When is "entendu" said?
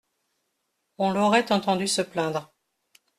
1.51-1.87